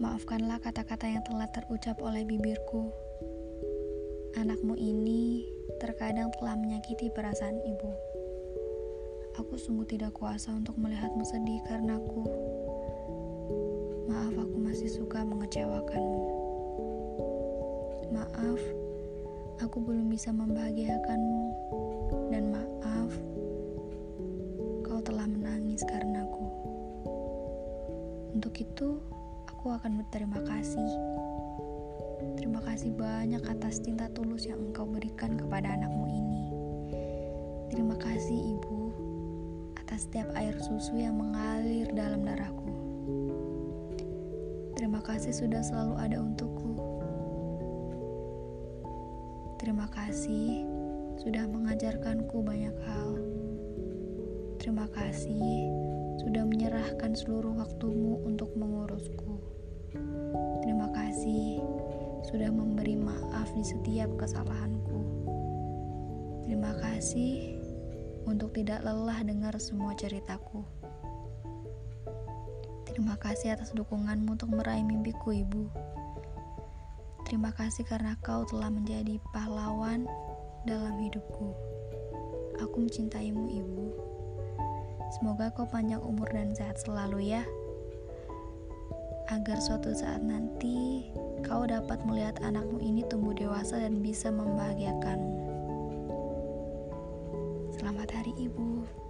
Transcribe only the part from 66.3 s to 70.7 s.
Terima kasih untuk tidak lelah dengar semua ceritaku.